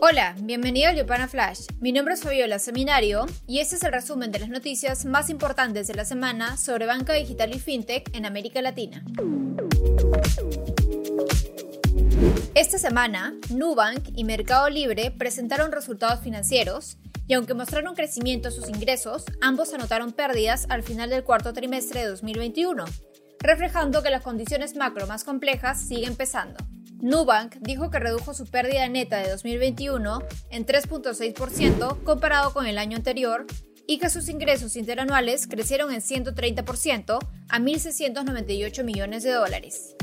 Hola, 0.00 0.34
bienvenido 0.40 0.90
a 0.90 0.94
Yopana 0.94 1.28
Flash. 1.28 1.66
Mi 1.80 1.92
nombre 1.92 2.14
es 2.14 2.22
Fabiola 2.22 2.58
Seminario 2.58 3.24
y 3.46 3.60
este 3.60 3.76
es 3.76 3.84
el 3.84 3.92
resumen 3.92 4.32
de 4.32 4.40
las 4.40 4.48
noticias 4.48 5.04
más 5.04 5.30
importantes 5.30 5.86
de 5.86 5.94
la 5.94 6.04
semana 6.04 6.56
sobre 6.56 6.86
banca 6.86 7.12
digital 7.12 7.54
y 7.54 7.60
fintech 7.60 8.14
en 8.14 8.26
América 8.26 8.60
Latina. 8.60 9.04
Esta 12.54 12.78
semana, 12.78 13.34
Nubank 13.50 14.08
y 14.16 14.24
Mercado 14.24 14.68
Libre 14.68 15.10
presentaron 15.10 15.72
resultados 15.72 16.20
financieros 16.20 16.98
y 17.28 17.34
aunque 17.34 17.54
mostraron 17.54 17.94
crecimiento 17.94 18.48
en 18.48 18.54
sus 18.54 18.68
ingresos, 18.68 19.24
ambos 19.40 19.72
anotaron 19.72 20.12
pérdidas 20.12 20.66
al 20.68 20.82
final 20.82 21.10
del 21.10 21.24
cuarto 21.24 21.52
trimestre 21.52 22.00
de 22.00 22.08
2021, 22.08 22.84
reflejando 23.38 24.02
que 24.02 24.10
las 24.10 24.22
condiciones 24.22 24.74
macro 24.76 25.06
más 25.06 25.24
complejas 25.24 25.80
siguen 25.80 26.16
pesando. 26.16 26.56
Nubank 27.02 27.56
dijo 27.56 27.90
que 27.90 27.98
redujo 27.98 28.32
su 28.32 28.46
pérdida 28.46 28.88
neta 28.88 29.18
de 29.18 29.28
2021 29.28 30.22
en 30.50 30.64
3.6% 30.64 32.04
comparado 32.04 32.52
con 32.52 32.68
el 32.68 32.78
año 32.78 32.96
anterior 32.96 33.44
y 33.88 33.98
que 33.98 34.08
sus 34.08 34.28
ingresos 34.28 34.76
interanuales 34.76 35.48
crecieron 35.48 35.92
en 35.92 36.00
130% 36.00 37.18
a 37.48 37.58
1.698 37.58 38.84
millones 38.84 39.24
de 39.24 39.32
dólares. 39.32 39.96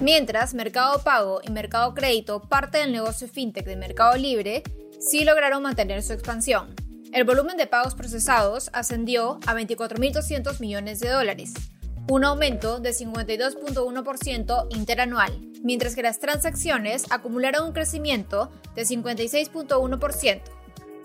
Mientras 0.00 0.54
Mercado 0.54 1.02
Pago 1.04 1.42
y 1.46 1.50
Mercado 1.50 1.92
Crédito, 1.92 2.40
parte 2.40 2.78
del 2.78 2.92
negocio 2.92 3.28
fintech 3.28 3.66
de 3.66 3.76
Mercado 3.76 4.16
Libre, 4.16 4.62
sí 5.00 5.26
lograron 5.26 5.62
mantener 5.62 6.02
su 6.02 6.14
expansión. 6.14 6.74
El 7.12 7.24
volumen 7.24 7.58
de 7.58 7.66
pagos 7.66 7.94
procesados 7.94 8.70
ascendió 8.72 9.38
a 9.46 9.54
24.200 9.54 10.60
millones 10.60 11.00
de 11.00 11.10
dólares, 11.10 11.52
un 12.08 12.24
aumento 12.24 12.80
de 12.80 12.90
52.1% 12.90 14.66
interanual, 14.70 15.32
mientras 15.62 15.94
que 15.94 16.02
las 16.02 16.18
transacciones 16.18 17.04
acumularon 17.10 17.68
un 17.68 17.72
crecimiento 17.72 18.50
de 18.74 18.82
56.1%. 18.82 20.42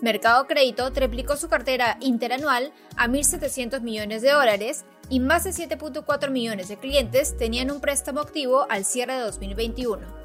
Mercado 0.02 0.46
Crédito 0.46 0.92
triplicó 0.92 1.36
su 1.36 1.48
cartera 1.48 1.98
interanual 2.00 2.72
a 2.96 3.06
1.700 3.08 3.80
millones 3.82 4.22
de 4.22 4.30
dólares 4.30 4.84
y 5.10 5.20
más 5.20 5.44
de 5.44 5.50
7.4 5.50 6.30
millones 6.30 6.68
de 6.68 6.78
clientes 6.78 7.36
tenían 7.36 7.70
un 7.70 7.80
préstamo 7.80 8.20
activo 8.20 8.66
al 8.70 8.84
cierre 8.84 9.14
de 9.14 9.20
2021. 9.20 10.20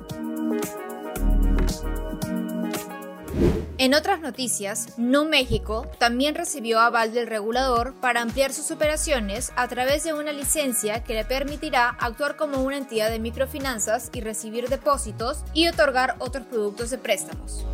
En 3.77 3.93
otras 3.93 4.21
noticias, 4.21 4.97
No 4.97 5.25
México 5.25 5.85
también 5.99 6.33
recibió 6.33 6.79
aval 6.79 7.13
del 7.13 7.27
regulador 7.27 7.93
para 7.99 8.21
ampliar 8.21 8.53
sus 8.53 8.71
operaciones 8.71 9.51
a 9.57 9.67
través 9.67 10.05
de 10.05 10.13
una 10.13 10.31
licencia 10.31 11.03
que 11.03 11.13
le 11.13 11.25
permitirá 11.25 11.89
actuar 11.89 12.37
como 12.37 12.63
una 12.63 12.77
entidad 12.77 13.09
de 13.09 13.19
microfinanzas 13.19 14.11
y 14.13 14.21
recibir 14.21 14.69
depósitos 14.69 15.43
y 15.53 15.67
otorgar 15.67 16.15
otros 16.19 16.45
productos 16.45 16.89
de 16.89 16.99
préstamos. 16.99 17.65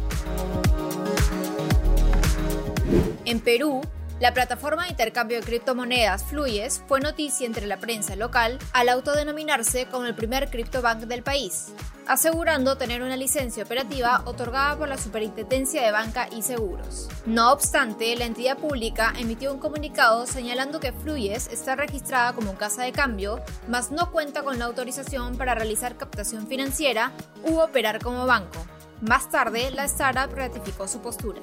En 3.25 3.39
Perú, 3.39 3.81
la 4.21 4.35
plataforma 4.35 4.83
de 4.83 4.89
intercambio 4.89 5.39
de 5.39 5.43
criptomonedas 5.43 6.23
Fluyes 6.23 6.83
fue 6.87 6.99
noticia 6.99 7.47
entre 7.47 7.65
la 7.65 7.77
prensa 7.77 8.15
local 8.15 8.59
al 8.71 8.89
autodenominarse 8.89 9.87
como 9.87 10.05
el 10.05 10.13
primer 10.13 10.51
criptobank 10.51 11.05
del 11.05 11.23
país, 11.23 11.73
asegurando 12.05 12.77
tener 12.77 13.01
una 13.01 13.17
licencia 13.17 13.63
operativa 13.63 14.21
otorgada 14.25 14.77
por 14.77 14.89
la 14.89 14.99
Superintendencia 14.99 15.81
de 15.81 15.91
Banca 15.91 16.29
y 16.31 16.43
Seguros. 16.43 17.09
No 17.25 17.51
obstante, 17.51 18.15
la 18.15 18.25
entidad 18.25 18.59
pública 18.59 19.11
emitió 19.17 19.51
un 19.51 19.59
comunicado 19.59 20.27
señalando 20.27 20.79
que 20.79 20.93
Fluyes 20.93 21.49
está 21.51 21.75
registrada 21.75 22.33
como 22.33 22.53
casa 22.53 22.83
de 22.83 22.91
cambio, 22.91 23.41
mas 23.67 23.89
no 23.89 24.11
cuenta 24.11 24.43
con 24.43 24.59
la 24.59 24.65
autorización 24.65 25.35
para 25.35 25.55
realizar 25.55 25.97
captación 25.97 26.45
financiera 26.45 27.11
u 27.43 27.57
operar 27.57 27.97
como 28.03 28.27
banco. 28.27 28.63
Más 29.01 29.31
tarde, 29.31 29.71
la 29.71 29.85
startup 29.85 30.31
ratificó 30.35 30.87
su 30.87 31.01
postura. 31.01 31.41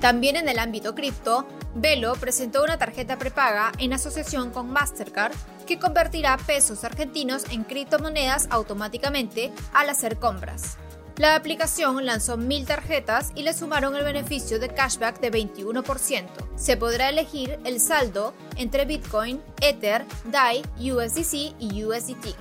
También 0.00 0.36
en 0.36 0.48
el 0.48 0.58
ámbito 0.58 0.94
cripto, 0.94 1.46
Velo 1.74 2.14
presentó 2.14 2.62
una 2.62 2.78
tarjeta 2.78 3.18
prepaga 3.18 3.72
en 3.78 3.92
asociación 3.92 4.50
con 4.50 4.70
Mastercard 4.70 5.32
que 5.66 5.78
convertirá 5.78 6.36
pesos 6.36 6.84
argentinos 6.84 7.44
en 7.50 7.64
criptomonedas 7.64 8.48
automáticamente 8.50 9.52
al 9.72 9.88
hacer 9.88 10.18
compras. 10.18 10.76
La 11.16 11.36
aplicación 11.36 12.04
lanzó 12.06 12.36
mil 12.36 12.66
tarjetas 12.66 13.32
y 13.34 13.42
le 13.42 13.52
sumaron 13.52 13.94
el 13.94 14.02
beneficio 14.02 14.58
de 14.58 14.70
cashback 14.70 15.20
de 15.20 15.30
21%. 15.30 16.26
Se 16.56 16.76
podrá 16.76 17.10
elegir 17.10 17.58
el 17.64 17.80
saldo 17.80 18.32
entre 18.56 18.86
Bitcoin, 18.86 19.40
Ether, 19.60 20.04
DAI, 20.24 20.62
USDC 20.78 21.54
y 21.60 21.84
USDT. 21.84 22.34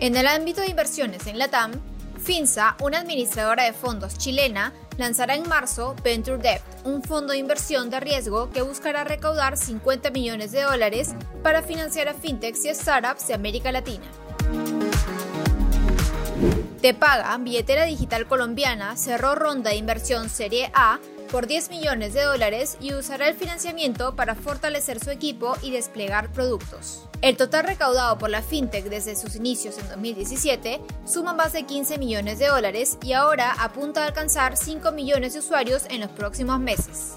En 0.00 0.16
el 0.16 0.26
ámbito 0.26 0.62
de 0.62 0.68
inversiones 0.68 1.26
en 1.26 1.38
Latam, 1.38 1.72
Finza, 2.24 2.74
una 2.82 3.00
administradora 3.00 3.64
de 3.64 3.74
fondos 3.74 4.16
chilena, 4.16 4.72
lanzará 4.96 5.34
en 5.34 5.46
marzo 5.46 5.94
Venture 6.02 6.38
Debt, 6.38 6.62
un 6.84 7.02
fondo 7.02 7.34
de 7.34 7.38
inversión 7.38 7.90
de 7.90 8.00
riesgo 8.00 8.50
que 8.50 8.62
buscará 8.62 9.04
recaudar 9.04 9.58
50 9.58 10.10
millones 10.10 10.50
de 10.50 10.62
dólares 10.62 11.14
para 11.42 11.60
financiar 11.60 12.08
a 12.08 12.14
fintechs 12.14 12.64
y 12.64 12.74
startups 12.74 13.28
de 13.28 13.34
América 13.34 13.70
Latina. 13.72 14.06
Te 16.80 16.94
paga, 16.94 17.36
billetera 17.36 17.84
digital 17.84 18.26
colombiana, 18.26 18.96
cerró 18.96 19.34
ronda 19.34 19.70
de 19.70 19.76
inversión 19.76 20.30
Serie 20.30 20.70
A 20.72 21.00
por 21.30 21.46
10 21.46 21.70
millones 21.70 22.14
de 22.14 22.22
dólares 22.22 22.76
y 22.80 22.94
usará 22.94 23.28
el 23.28 23.34
financiamiento 23.34 24.16
para 24.16 24.34
fortalecer 24.34 25.02
su 25.02 25.10
equipo 25.10 25.56
y 25.62 25.70
desplegar 25.70 26.32
productos. 26.32 27.08
El 27.22 27.36
total 27.36 27.64
recaudado 27.64 28.18
por 28.18 28.30
la 28.30 28.42
fintech 28.42 28.84
desde 28.84 29.16
sus 29.16 29.36
inicios 29.36 29.78
en 29.78 29.88
2017 29.88 30.80
suma 31.06 31.32
más 31.32 31.52
de 31.52 31.64
15 31.64 31.98
millones 31.98 32.38
de 32.38 32.48
dólares 32.48 32.98
y 33.02 33.12
ahora 33.12 33.52
apunta 33.58 34.02
a 34.02 34.06
alcanzar 34.06 34.56
5 34.56 34.92
millones 34.92 35.32
de 35.32 35.38
usuarios 35.38 35.84
en 35.90 36.00
los 36.00 36.10
próximos 36.10 36.60
meses. 36.60 37.14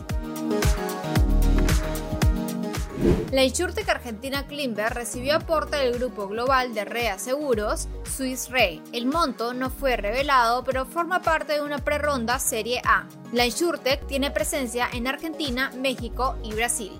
La 3.38 3.44
insurtech 3.44 3.88
argentina 3.88 4.48
Klimber 4.48 4.92
recibió 4.92 5.36
aporte 5.36 5.78
del 5.78 6.00
grupo 6.00 6.28
global 6.28 6.74
de 6.74 6.86
REA 6.86 7.20
Seguros, 7.20 7.88
Swiss 8.04 8.50
Re. 8.50 8.82
El 8.94 9.06
monto 9.06 9.54
no 9.54 9.70
fue 9.70 9.96
revelado, 9.96 10.64
pero 10.64 10.88
forma 10.88 11.22
parte 11.22 11.54
de 11.54 11.62
una 11.62 11.78
preronda 11.78 12.40
Serie 12.40 12.82
A. 12.84 13.06
La 13.34 13.46
insurtech 13.46 14.08
tiene 14.08 14.32
presencia 14.32 14.90
en 14.92 15.06
Argentina, 15.06 15.72
México 15.78 16.36
y 16.44 16.56
Brasil. 16.56 16.94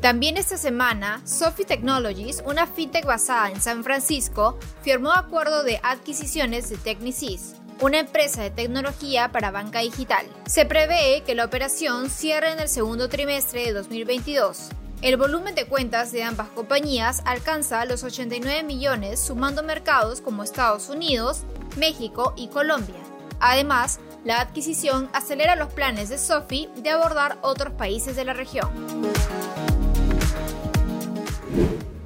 También 0.00 0.36
esta 0.36 0.58
semana, 0.58 1.20
Sophie 1.24 1.66
Technologies, 1.66 2.42
una 2.46 2.66
fintech 2.66 3.06
basada 3.06 3.52
en 3.52 3.60
San 3.60 3.84
Francisco, 3.84 4.58
firmó 4.82 5.12
acuerdo 5.12 5.62
de 5.62 5.78
adquisiciones 5.84 6.68
de 6.68 6.76
Technisys 6.78 7.54
una 7.80 8.00
empresa 8.00 8.42
de 8.42 8.50
tecnología 8.50 9.30
para 9.30 9.50
banca 9.50 9.80
digital. 9.80 10.26
Se 10.46 10.64
prevé 10.64 11.22
que 11.24 11.34
la 11.34 11.44
operación 11.44 12.10
cierre 12.10 12.52
en 12.52 12.60
el 12.60 12.68
segundo 12.68 13.08
trimestre 13.08 13.66
de 13.66 13.72
2022. 13.72 14.70
El 15.00 15.16
volumen 15.16 15.54
de 15.54 15.66
cuentas 15.66 16.10
de 16.10 16.24
ambas 16.24 16.48
compañías 16.48 17.22
alcanza 17.24 17.84
los 17.84 18.02
89 18.02 18.64
millones 18.64 19.20
sumando 19.20 19.62
mercados 19.62 20.20
como 20.20 20.42
Estados 20.42 20.88
Unidos, 20.88 21.44
México 21.76 22.32
y 22.36 22.48
Colombia. 22.48 22.96
Además, 23.38 24.00
la 24.24 24.40
adquisición 24.40 25.08
acelera 25.12 25.54
los 25.54 25.72
planes 25.72 26.08
de 26.08 26.18
Sophie 26.18 26.68
de 26.76 26.90
abordar 26.90 27.38
otros 27.42 27.72
países 27.74 28.16
de 28.16 28.24
la 28.24 28.32
región. 28.32 28.68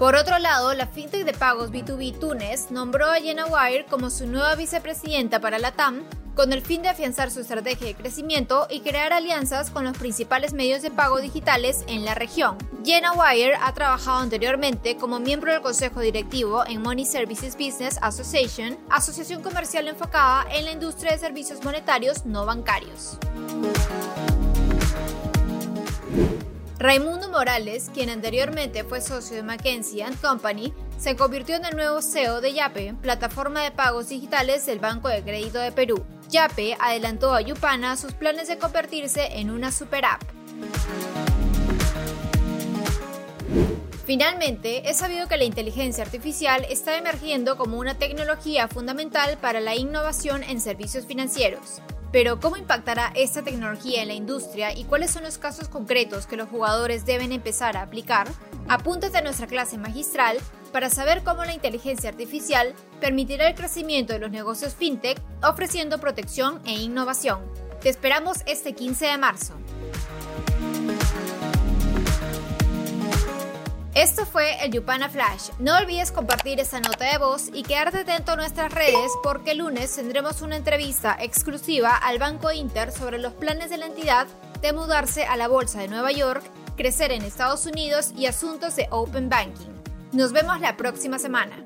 Por 0.02 0.16
otro 0.16 0.40
lado, 0.40 0.74
la 0.74 0.88
fintech 0.88 1.24
de 1.24 1.32
pagos 1.32 1.70
B2B 1.70 2.18
Tunes 2.18 2.72
nombró 2.72 3.06
a 3.06 3.20
Jenna 3.20 3.46
Wire 3.46 3.86
como 3.88 4.10
su 4.10 4.26
nueva 4.26 4.56
vicepresidenta 4.56 5.38
para 5.38 5.60
la 5.60 5.70
TAM 5.70 6.02
con 6.34 6.52
el 6.52 6.60
fin 6.60 6.82
de 6.82 6.88
afianzar 6.88 7.30
su 7.30 7.38
estrategia 7.38 7.86
de 7.86 7.94
crecimiento 7.94 8.66
y 8.68 8.80
crear 8.80 9.12
alianzas 9.12 9.70
con 9.70 9.84
los 9.84 9.96
principales 9.96 10.54
medios 10.54 10.82
de 10.82 10.90
pago 10.90 11.20
digitales 11.20 11.84
en 11.86 12.04
la 12.04 12.16
región. 12.16 12.58
Jenna 12.84 13.12
Wire 13.12 13.54
ha 13.54 13.72
trabajado 13.74 14.18
anteriormente 14.18 14.96
como 14.96 15.20
miembro 15.20 15.52
del 15.52 15.62
consejo 15.62 16.00
directivo 16.00 16.66
en 16.66 16.82
Money 16.82 17.04
Services 17.04 17.54
Business 17.56 17.96
Association, 18.02 18.76
asociación 18.90 19.40
comercial 19.40 19.86
enfocada 19.86 20.46
en 20.50 20.64
la 20.64 20.72
industria 20.72 21.12
de 21.12 21.18
servicios 21.18 21.62
monetarios 21.62 22.26
no 22.26 22.44
bancarios. 22.44 23.18
Raimundo 26.82 27.28
Morales, 27.28 27.92
quien 27.94 28.10
anteriormente 28.10 28.82
fue 28.82 29.00
socio 29.00 29.36
de 29.36 29.44
McKinsey 29.44 30.02
Company, 30.20 30.74
se 30.98 31.14
convirtió 31.14 31.54
en 31.54 31.64
el 31.64 31.76
nuevo 31.76 32.02
CEO 32.02 32.40
de 32.40 32.54
Yape, 32.54 32.94
plataforma 33.00 33.62
de 33.62 33.70
pagos 33.70 34.08
digitales 34.08 34.66
del 34.66 34.80
Banco 34.80 35.06
de 35.06 35.22
Crédito 35.22 35.60
de 35.60 35.70
Perú. 35.70 36.04
Yape 36.28 36.76
adelantó 36.80 37.34
a 37.34 37.40
Yupana 37.40 37.96
sus 37.96 38.14
planes 38.14 38.48
de 38.48 38.58
convertirse 38.58 39.38
en 39.38 39.50
una 39.50 39.70
super 39.70 40.04
app. 40.04 40.22
Finalmente, 44.04 44.90
es 44.90 44.96
sabido 44.96 45.28
que 45.28 45.36
la 45.36 45.44
inteligencia 45.44 46.02
artificial 46.02 46.66
está 46.68 46.98
emergiendo 46.98 47.56
como 47.56 47.78
una 47.78 47.96
tecnología 47.96 48.66
fundamental 48.66 49.38
para 49.40 49.60
la 49.60 49.76
innovación 49.76 50.42
en 50.42 50.60
servicios 50.60 51.06
financieros. 51.06 51.80
Pero 52.12 52.38
¿cómo 52.38 52.58
impactará 52.58 53.10
esta 53.16 53.42
tecnología 53.42 54.02
en 54.02 54.08
la 54.08 54.14
industria 54.14 54.76
y 54.76 54.84
cuáles 54.84 55.10
son 55.10 55.22
los 55.22 55.38
casos 55.38 55.68
concretos 55.68 56.26
que 56.26 56.36
los 56.36 56.48
jugadores 56.50 57.06
deben 57.06 57.32
empezar 57.32 57.76
a 57.76 57.82
aplicar? 57.82 58.28
Apúntate 58.68 59.16
a 59.16 59.22
nuestra 59.22 59.46
clase 59.46 59.78
magistral 59.78 60.36
para 60.72 60.90
saber 60.90 61.22
cómo 61.24 61.44
la 61.44 61.54
inteligencia 61.54 62.10
artificial 62.10 62.74
permitirá 63.00 63.48
el 63.48 63.54
crecimiento 63.54 64.12
de 64.12 64.18
los 64.18 64.30
negocios 64.30 64.74
fintech 64.74 65.18
ofreciendo 65.42 65.98
protección 65.98 66.60
e 66.66 66.74
innovación. 66.74 67.40
Te 67.80 67.88
esperamos 67.88 68.38
este 68.46 68.74
15 68.74 69.06
de 69.06 69.18
marzo. 69.18 69.54
Esto 73.94 74.24
fue 74.24 74.64
el 74.64 74.72
Yupana 74.72 75.10
Flash. 75.10 75.50
No 75.58 75.76
olvides 75.76 76.12
compartir 76.12 76.58
esta 76.60 76.80
nota 76.80 77.12
de 77.12 77.18
voz 77.18 77.50
y 77.52 77.62
quedarte 77.62 77.98
atento 77.98 78.32
a 78.32 78.36
nuestras 78.36 78.72
redes 78.72 79.12
porque 79.22 79.50
el 79.50 79.58
lunes 79.58 79.94
tendremos 79.94 80.40
una 80.40 80.56
entrevista 80.56 81.14
exclusiva 81.20 81.94
al 81.94 82.18
Banco 82.18 82.50
Inter 82.50 82.90
sobre 82.90 83.18
los 83.18 83.34
planes 83.34 83.68
de 83.68 83.76
la 83.76 83.86
entidad 83.86 84.26
de 84.62 84.72
mudarse 84.72 85.24
a 85.24 85.36
la 85.36 85.46
Bolsa 85.46 85.80
de 85.80 85.88
Nueva 85.88 86.10
York, 86.10 86.42
crecer 86.74 87.12
en 87.12 87.20
Estados 87.20 87.66
Unidos 87.66 88.12
y 88.16 88.24
asuntos 88.24 88.76
de 88.76 88.86
Open 88.90 89.28
Banking. 89.28 89.72
Nos 90.12 90.32
vemos 90.32 90.58
la 90.60 90.78
próxima 90.78 91.18
semana. 91.18 91.62